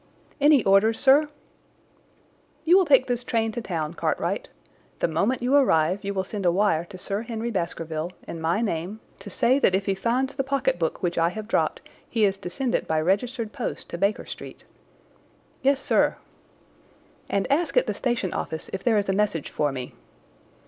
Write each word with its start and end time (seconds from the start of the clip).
"Any 0.41 0.63
orders, 0.63 0.99
sir?" 0.99 1.29
"You 2.65 2.75
will 2.75 2.85
take 2.85 3.05
this 3.05 3.23
train 3.23 3.51
to 3.51 3.61
town, 3.61 3.93
Cartwright. 3.93 4.49
The 4.97 5.07
moment 5.07 5.43
you 5.43 5.53
arrive 5.55 6.03
you 6.03 6.11
will 6.11 6.23
send 6.23 6.43
a 6.43 6.51
wire 6.51 6.85
to 6.85 6.97
Sir 6.97 7.21
Henry 7.21 7.51
Baskerville, 7.51 8.11
in 8.27 8.41
my 8.41 8.61
name, 8.61 8.99
to 9.19 9.29
say 9.29 9.59
that 9.59 9.75
if 9.75 9.85
he 9.85 9.93
finds 9.93 10.33
the 10.33 10.43
pocketbook 10.43 11.03
which 11.03 11.19
I 11.19 11.29
have 11.29 11.47
dropped 11.47 11.81
he 12.09 12.25
is 12.25 12.39
to 12.39 12.49
send 12.49 12.73
it 12.73 12.87
by 12.87 12.99
registered 12.99 13.53
post 13.53 13.91
to 13.91 13.97
Baker 13.99 14.25
Street." 14.25 14.63
"Yes, 15.61 15.79
sir." 15.79 16.17
"And 17.29 17.45
ask 17.51 17.77
at 17.77 17.85
the 17.85 17.93
station 17.93 18.33
office 18.33 18.71
if 18.73 18.83
there 18.83 18.97
is 18.97 19.07
a 19.07 19.13
message 19.13 19.51
for 19.51 19.71
me." 19.71 19.93